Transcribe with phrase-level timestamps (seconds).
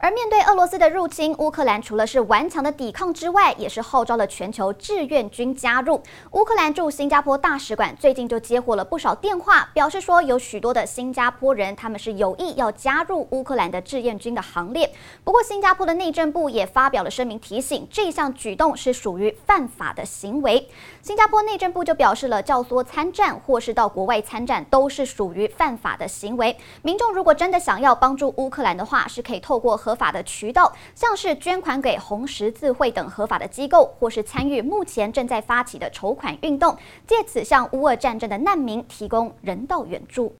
[0.00, 6.00] 而面对俄罗斯的入侵，乌克兰除了是顽强的抵抗之外，也是号召了全球志愿军加入。
[6.30, 14.88] 乌克兰驻新加坡大使馆最近就接获了不少电话，表示说有许多的新加坡人他们是有意要加入乌克兰的志愿军的行列。
[15.24, 20.68] 不过，新加坡的内政部也发表了声明，提醒这项举动是属于犯法的行为。
[21.02, 26.56] 新加坡内政部就表示了，教唆参战或是到国外参战都是属于犯法的行为。
[26.82, 40.36] 民众如果真的想要帮助乌克兰的话，是可以透过合法的渠道，像是捐款给红十字会等合法的机构，或是参与目前正在发起的筹款运动，借此向乌俄战争的难民提供人道援助。